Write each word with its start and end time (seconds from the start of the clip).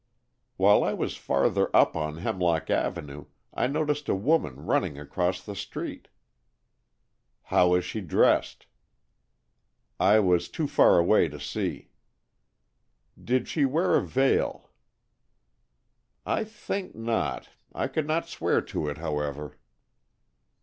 "While 0.57 0.83
I 0.83 0.93
was 0.95 1.15
farther 1.15 1.69
up 1.75 1.95
on 1.95 2.17
Hemlock 2.17 2.71
Avenue 2.71 3.25
I 3.53 3.67
noticed 3.67 4.09
a 4.09 4.15
woman 4.15 4.65
running 4.65 4.97
across 4.97 5.43
the 5.43 5.55
street." 5.55 6.07
"How 7.43 7.67
was 7.73 7.85
she 7.85 8.01
dressed?" 8.01 8.65
"I 9.99 10.19
was 10.19 10.49
too 10.49 10.65
far 10.67 10.97
away 10.97 11.27
to 11.27 11.39
see." 11.39 11.89
"Did 13.23 13.47
she 13.47 13.63
wear 13.63 13.93
a 13.95 14.01
veil?" 14.01 14.71
"I 16.25 16.45
think 16.45 16.95
not. 16.95 17.49
I 17.71 17.87
could 17.87 18.07
not 18.07 18.27
swear 18.27 18.59
to 18.59 18.89
it, 18.89 18.97
however." 18.97 19.55